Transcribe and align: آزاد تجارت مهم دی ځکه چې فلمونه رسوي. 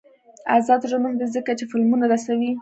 آزاد 0.55 0.79
تجارت 0.83 1.01
مهم 1.03 1.15
دی 1.19 1.27
ځکه 1.35 1.51
چې 1.59 1.69
فلمونه 1.71 2.05
رسوي. 2.13 2.51